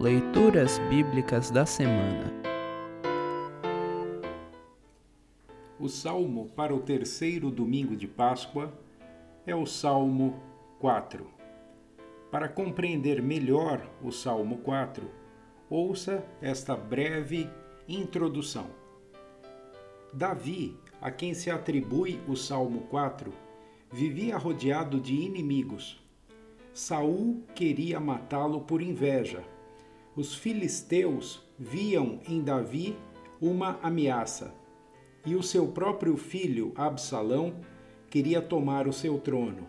Leituras 0.00 0.78
Bíblicas 0.88 1.50
da 1.50 1.66
Semana 1.66 2.32
O 5.76 5.88
salmo 5.88 6.46
para 6.54 6.72
o 6.72 6.78
terceiro 6.78 7.50
domingo 7.50 7.96
de 7.96 8.06
Páscoa 8.06 8.72
é 9.44 9.56
o 9.56 9.66
Salmo 9.66 10.40
4. 10.78 11.26
Para 12.30 12.48
compreender 12.48 13.20
melhor 13.20 13.84
o 14.00 14.12
Salmo 14.12 14.58
4, 14.58 15.10
ouça 15.68 16.24
esta 16.40 16.76
breve 16.76 17.50
introdução. 17.88 18.66
Davi, 20.12 20.76
a 21.02 21.10
quem 21.10 21.34
se 21.34 21.50
atribui 21.50 22.20
o 22.28 22.36
Salmo 22.36 22.82
4, 22.82 23.32
vivia 23.90 24.38
rodeado 24.38 25.00
de 25.00 25.14
inimigos. 25.14 26.00
Saul 26.72 27.42
queria 27.52 27.98
matá-lo 27.98 28.60
por 28.60 28.80
inveja. 28.80 29.57
Os 30.18 30.34
filisteus 30.34 31.40
viam 31.56 32.18
em 32.28 32.42
Davi 32.42 32.98
uma 33.40 33.78
ameaça, 33.80 34.52
e 35.24 35.36
o 35.36 35.44
seu 35.44 35.68
próprio 35.68 36.16
filho 36.16 36.72
Absalão 36.74 37.54
queria 38.10 38.42
tomar 38.42 38.88
o 38.88 38.92
seu 38.92 39.20
trono. 39.20 39.64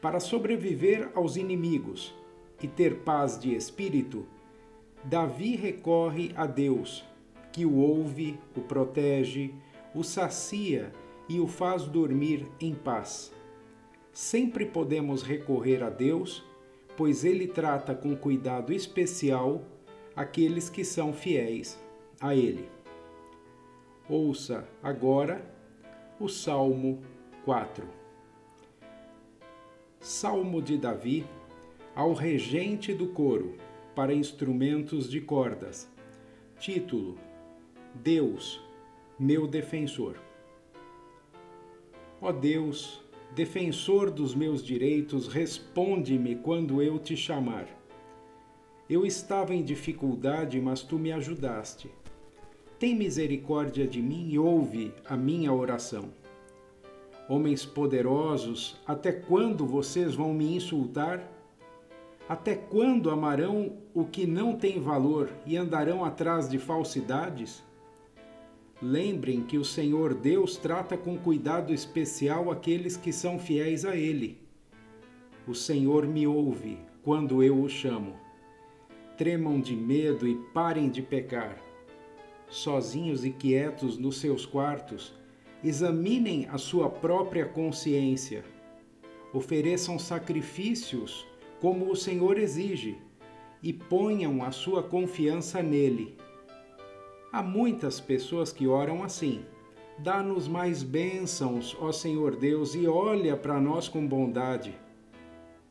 Para 0.00 0.20
sobreviver 0.20 1.10
aos 1.16 1.34
inimigos 1.34 2.14
e 2.62 2.68
ter 2.68 2.98
paz 2.98 3.36
de 3.36 3.56
espírito, 3.56 4.24
Davi 5.02 5.56
recorre 5.56 6.30
a 6.36 6.46
Deus, 6.46 7.04
que 7.52 7.66
o 7.66 7.74
ouve, 7.74 8.38
o 8.56 8.60
protege, 8.60 9.52
o 9.96 10.04
sacia 10.04 10.92
e 11.28 11.40
o 11.40 11.48
faz 11.48 11.82
dormir 11.86 12.46
em 12.60 12.72
paz. 12.72 13.32
Sempre 14.12 14.64
podemos 14.64 15.24
recorrer 15.24 15.82
a 15.82 15.90
Deus, 15.90 16.44
pois 16.98 17.24
Ele 17.24 17.46
trata 17.46 17.94
com 17.94 18.16
cuidado 18.16 18.72
especial 18.72 19.62
aqueles 20.16 20.68
que 20.68 20.84
são 20.84 21.12
fiéis 21.12 21.80
a 22.20 22.34
Ele. 22.34 22.68
Ouça 24.08 24.66
agora 24.82 25.40
o 26.18 26.28
Salmo 26.28 27.00
4. 27.44 27.86
Salmo 30.00 30.60
de 30.60 30.76
Davi 30.76 31.24
ao 31.94 32.12
regente 32.14 32.92
do 32.92 33.06
coro 33.06 33.54
para 33.94 34.12
instrumentos 34.12 35.08
de 35.08 35.20
cordas. 35.20 35.88
Título: 36.58 37.16
Deus, 37.94 38.60
meu 39.16 39.46
defensor. 39.46 40.16
Ó 42.20 42.32
Deus, 42.32 43.07
defensor 43.34 44.10
dos 44.10 44.34
meus 44.34 44.64
direitos, 44.64 45.28
responde-me 45.28 46.36
quando 46.36 46.82
eu 46.82 46.98
te 46.98 47.16
chamar. 47.16 47.66
Eu 48.88 49.04
estava 49.04 49.54
em 49.54 49.62
dificuldade, 49.62 50.60
mas 50.60 50.82
tu 50.82 50.98
me 50.98 51.12
ajudaste. 51.12 51.90
Tem 52.78 52.94
misericórdia 52.94 53.86
de 53.86 54.00
mim 54.00 54.28
e 54.30 54.38
ouve 54.38 54.94
a 55.04 55.16
minha 55.16 55.52
oração. 55.52 56.10
Homens 57.28 57.66
poderosos, 57.66 58.80
até 58.86 59.12
quando 59.12 59.66
vocês 59.66 60.14
vão 60.14 60.32
me 60.32 60.56
insultar? 60.56 61.30
Até 62.26 62.54
quando 62.54 63.10
amarão 63.10 63.76
o 63.92 64.04
que 64.04 64.26
não 64.26 64.56
tem 64.56 64.80
valor 64.80 65.28
e 65.44 65.56
andarão 65.56 66.04
atrás 66.04 66.48
de 66.48 66.58
falsidades? 66.58 67.62
Lembrem 68.80 69.42
que 69.42 69.58
o 69.58 69.64
Senhor 69.64 70.14
Deus 70.14 70.56
trata 70.56 70.96
com 70.96 71.18
cuidado 71.18 71.74
especial 71.74 72.48
aqueles 72.48 72.96
que 72.96 73.12
são 73.12 73.36
fiéis 73.36 73.84
a 73.84 73.96
Ele. 73.96 74.38
O 75.48 75.54
Senhor 75.54 76.06
me 76.06 76.28
ouve 76.28 76.78
quando 77.02 77.42
eu 77.42 77.60
o 77.60 77.68
chamo. 77.68 78.14
Tremam 79.16 79.60
de 79.60 79.74
medo 79.74 80.28
e 80.28 80.36
parem 80.54 80.88
de 80.88 81.02
pecar. 81.02 81.60
Sozinhos 82.48 83.24
e 83.24 83.30
quietos 83.30 83.98
nos 83.98 84.18
seus 84.20 84.46
quartos, 84.46 85.12
examinem 85.64 86.46
a 86.48 86.56
sua 86.56 86.88
própria 86.88 87.46
consciência. 87.46 88.44
Ofereçam 89.32 89.98
sacrifícios 89.98 91.26
como 91.60 91.90
o 91.90 91.96
Senhor 91.96 92.38
exige 92.38 92.96
e 93.60 93.72
ponham 93.72 94.44
a 94.44 94.52
sua 94.52 94.84
confiança 94.84 95.60
nele 95.60 96.16
Há 97.30 97.42
muitas 97.42 98.00
pessoas 98.00 98.52
que 98.52 98.66
oram 98.66 99.04
assim. 99.04 99.44
Dá-nos 99.98 100.48
mais 100.48 100.82
bênçãos, 100.82 101.76
ó 101.78 101.92
Senhor 101.92 102.36
Deus, 102.36 102.74
e 102.74 102.86
olha 102.86 103.36
para 103.36 103.60
nós 103.60 103.86
com 103.86 104.06
bondade. 104.06 104.74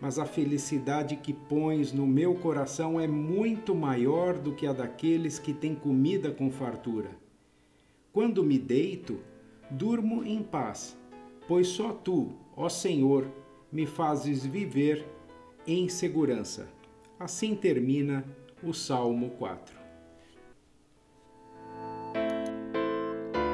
Mas 0.00 0.18
a 0.18 0.24
felicidade 0.24 1.16
que 1.16 1.34
pões 1.34 1.92
no 1.92 2.06
meu 2.06 2.34
coração 2.36 2.98
é 2.98 3.06
muito 3.06 3.74
maior 3.74 4.38
do 4.38 4.54
que 4.54 4.66
a 4.66 4.72
daqueles 4.72 5.38
que 5.38 5.52
têm 5.52 5.74
comida 5.74 6.30
com 6.30 6.50
fartura. 6.50 7.10
Quando 8.14 8.42
me 8.42 8.58
deito, 8.58 9.20
durmo 9.70 10.24
em 10.24 10.42
paz, 10.42 10.98
pois 11.46 11.68
só 11.68 11.92
tu, 11.92 12.32
ó 12.56 12.70
Senhor, 12.70 13.28
me 13.70 13.84
fazes 13.84 14.46
viver 14.46 15.06
em 15.66 15.86
segurança. 15.88 16.66
Assim 17.20 17.54
termina 17.54 18.24
o 18.62 18.72
Salmo 18.72 19.30
4. 19.30 19.81